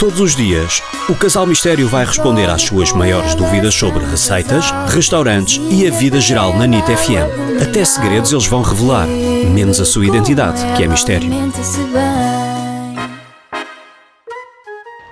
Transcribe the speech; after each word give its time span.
Todos 0.00 0.18
os 0.18 0.34
dias, 0.34 0.82
o 1.10 1.14
Casal 1.14 1.46
Mistério 1.46 1.86
vai 1.86 2.06
responder 2.06 2.48
às 2.48 2.62
suas 2.62 2.90
maiores 2.90 3.34
dúvidas 3.34 3.74
sobre 3.74 4.02
receitas, 4.02 4.70
restaurantes 4.88 5.60
e 5.70 5.86
a 5.86 5.90
vida 5.90 6.18
geral 6.18 6.56
na 6.56 6.66
NIT 6.66 6.86
FM. 6.86 7.60
Até 7.62 7.84
segredos 7.84 8.32
eles 8.32 8.46
vão 8.46 8.62
revelar, 8.62 9.06
menos 9.06 9.78
a 9.78 9.84
sua 9.84 10.06
identidade, 10.06 10.58
que 10.74 10.84
é 10.84 10.86
mistério. 10.86 11.30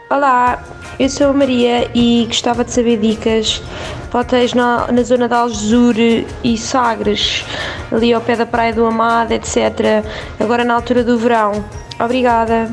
Olá, 0.08 0.64
eu 0.98 1.10
sou 1.10 1.28
a 1.28 1.32
Maria 1.34 1.90
e 1.94 2.24
gostava 2.24 2.64
de 2.64 2.72
saber 2.72 2.98
dicas 2.98 3.62
para 4.10 4.20
hotéis 4.20 4.54
na, 4.54 4.90
na 4.90 5.02
zona 5.02 5.28
de 5.28 5.34
Algesur 5.34 5.96
e 6.42 6.56
Sagres, 6.56 7.44
ali 7.92 8.14
ao 8.14 8.22
pé 8.22 8.36
da 8.36 8.46
Praia 8.46 8.72
do 8.72 8.86
Amado, 8.86 9.32
etc. 9.32 10.02
Agora 10.40 10.64
na 10.64 10.72
altura 10.72 11.04
do 11.04 11.18
verão. 11.18 11.62
Obrigada. 12.00 12.70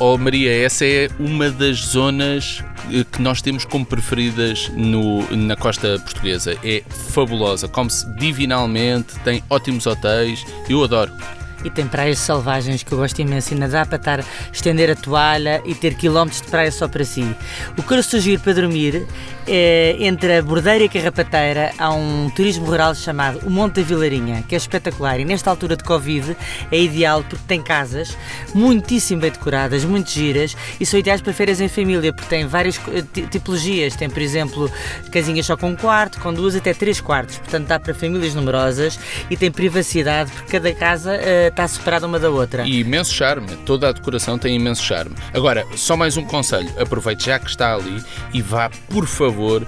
Oh 0.00 0.18
Maria, 0.18 0.52
essa 0.52 0.84
é 0.84 1.08
uma 1.20 1.50
das 1.50 1.76
zonas 1.78 2.62
eh, 2.92 3.04
que 3.10 3.22
nós 3.22 3.40
temos 3.40 3.64
como 3.64 3.86
preferidas 3.86 4.68
no, 4.74 5.22
na 5.36 5.54
costa 5.54 6.00
portuguesa. 6.00 6.56
É 6.64 6.82
fabulosa, 7.12 7.68
come-se 7.68 8.04
divinalmente, 8.16 9.18
tem 9.20 9.42
ótimos 9.48 9.86
hotéis, 9.86 10.44
eu 10.68 10.82
adoro. 10.82 11.12
E 11.62 11.70
tem 11.70 11.86
praias 11.86 12.18
selvagens 12.18 12.82
que 12.82 12.92
eu 12.92 12.98
gosto 12.98 13.18
imenso. 13.20 13.54
Ainda 13.54 13.68
dá 13.68 13.86
para 13.86 13.96
estar, 13.96 14.24
estender 14.52 14.90
a 14.90 14.96
toalha 14.96 15.62
e 15.64 15.74
ter 15.74 15.94
quilómetros 15.94 16.42
de 16.42 16.48
praia 16.48 16.70
só 16.72 16.88
para 16.88 17.04
si. 17.04 17.24
O 17.76 17.82
que 17.82 17.94
eu 17.94 18.02
sugiro 18.02 18.40
para 18.40 18.54
dormir 18.54 19.06
é, 19.46 19.96
entre 20.00 20.38
a 20.38 20.42
Bordeira 20.42 20.84
e 20.84 20.86
a 20.86 20.90
Carrapateira 20.90 21.72
há 21.78 21.92
um 21.92 22.30
turismo 22.30 22.66
rural 22.66 22.94
chamado 22.94 23.40
o 23.46 23.50
Monte 23.50 23.80
da 23.80 23.82
Vilarinha, 23.82 24.42
que 24.48 24.54
é 24.54 24.58
espetacular. 24.58 25.20
E 25.20 25.24
nesta 25.24 25.50
altura 25.50 25.76
de 25.76 25.84
Covid 25.84 26.36
é 26.70 26.78
ideal 26.78 27.22
porque 27.22 27.44
tem 27.46 27.62
casas 27.62 28.16
muitíssimo 28.54 29.20
bem 29.20 29.30
decoradas, 29.30 29.84
muito 29.84 30.10
giras 30.10 30.56
e 30.80 30.86
são 30.86 30.98
ideais 30.98 31.20
para 31.20 31.32
férias 31.32 31.60
em 31.60 31.68
família 31.68 32.12
porque 32.12 32.28
tem 32.28 32.46
várias 32.46 32.80
eh, 32.88 33.26
tipologias. 33.30 33.96
Tem, 33.96 34.08
por 34.08 34.22
exemplo, 34.22 34.70
casinhas 35.10 35.46
só 35.46 35.56
com 35.56 35.70
um 35.70 35.76
quarto, 35.76 36.20
com 36.20 36.32
duas 36.32 36.54
até 36.56 36.72
três 36.72 37.00
quartos. 37.00 37.38
Portanto, 37.38 37.66
dá 37.66 37.78
para 37.78 37.94
famílias 37.94 38.34
numerosas 38.34 38.98
e 39.30 39.36
tem 39.36 39.50
privacidade 39.50 40.30
porque 40.32 40.52
cada 40.52 40.72
casa 40.72 41.14
uh, 41.14 41.43
está 41.48 41.66
separada 41.66 42.06
uma 42.06 42.18
da 42.18 42.30
outra. 42.30 42.66
E 42.66 42.80
imenso 42.80 43.12
charme, 43.12 43.56
toda 43.64 43.88
a 43.88 43.92
decoração 43.92 44.38
tem 44.38 44.56
imenso 44.56 44.82
charme. 44.82 45.14
Agora, 45.32 45.66
só 45.76 45.96
mais 45.96 46.16
um 46.16 46.24
conselho: 46.24 46.70
aproveite 46.78 47.26
já 47.26 47.38
que 47.38 47.48
está 47.48 47.74
ali 47.74 48.02
e 48.32 48.42
vá, 48.42 48.70
por 48.88 49.06
favor, 49.06 49.66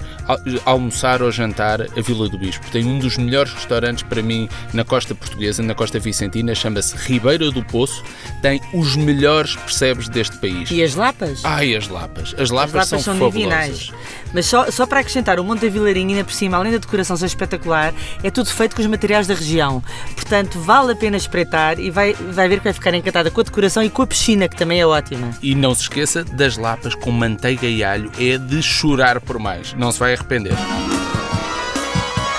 almoçar 0.65 1.21
ou 1.21 1.31
jantar 1.31 1.81
a 1.81 2.01
Vila 2.01 2.29
do 2.29 2.37
Bispo. 2.37 2.69
Tem 2.71 2.85
um 2.85 2.99
dos 2.99 3.17
melhores 3.17 3.53
restaurantes 3.53 4.03
para 4.03 4.21
mim 4.21 4.49
na 4.73 4.83
costa 4.83 5.15
portuguesa, 5.15 5.63
na 5.63 5.73
costa 5.73 5.99
vicentina, 5.99 6.53
chama-se 6.53 6.95
Ribeira 6.97 7.51
do 7.51 7.63
Poço. 7.63 8.03
Tem 8.41 8.61
os 8.73 8.95
melhores 8.95 9.55
percebes 9.55 10.07
deste 10.07 10.37
país. 10.37 10.69
E 10.69 10.83
as 10.83 10.95
lapas? 10.95 11.43
Ai, 11.43 11.75
as 11.75 11.87
lapas. 11.87 12.35
As 12.37 12.49
lapas, 12.49 12.75
as 12.75 12.81
lapas 12.81 12.87
são, 12.87 12.99
são 12.99 13.17
fabulosas. 13.17 13.91
Mas 14.33 14.45
só, 14.45 14.69
só 14.69 14.85
para 14.85 14.99
acrescentar, 14.99 15.39
o 15.39 15.43
Monte 15.43 15.61
da 15.61 15.69
Vilarinha, 15.69 16.15
ainda 16.15 16.23
por 16.23 16.33
cima, 16.33 16.57
além 16.57 16.71
da 16.71 16.77
decoração 16.77 17.17
ser 17.17 17.25
espetacular, 17.25 17.93
é 18.23 18.29
tudo 18.29 18.49
feito 18.49 18.75
com 18.75 18.81
os 18.81 18.87
materiais 18.87 19.27
da 19.27 19.33
região. 19.33 19.83
Portanto, 20.15 20.59
vale 20.59 20.91
a 20.91 20.95
pena 20.95 21.17
espreitar 21.17 21.79
e 21.79 21.89
vai, 21.89 22.13
vai 22.13 22.47
ver 22.47 22.57
que 22.57 22.65
vai 22.65 22.73
ficar 22.73 22.93
encantada 22.93 23.31
com 23.31 23.41
a 23.41 23.43
decoração 23.43 23.83
e 23.83 23.89
com 23.89 24.01
a 24.01 24.07
piscina, 24.07 24.47
que 24.47 24.55
também 24.55 24.79
é 24.79 24.85
ótima. 24.85 25.31
E 25.41 25.55
não 25.55 25.73
se 25.73 25.83
esqueça 25.83 26.23
das 26.23 26.57
lapas 26.57 26.93
com 26.95 27.11
manteiga 27.11 27.67
e 27.67 27.83
alho, 27.83 28.11
é 28.19 28.37
de 28.37 28.61
chorar 28.61 29.21
por 29.21 29.39
mais. 29.39 29.73
Não 29.73 29.91
se 29.91 29.99
vai 29.99 30.13
arrepender. 30.13 30.53